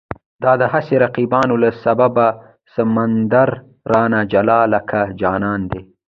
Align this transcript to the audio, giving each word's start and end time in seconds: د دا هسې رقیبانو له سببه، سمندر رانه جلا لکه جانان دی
د 0.43 0.45
دا 0.61 0.67
هسې 0.73 0.95
رقیبانو 1.05 1.55
له 1.63 1.69
سببه، 1.83 2.27
سمندر 2.73 3.49
رانه 3.91 4.19
جلا 4.31 4.59
لکه 4.73 4.99
جانان 5.21 5.61
دی 5.71 5.81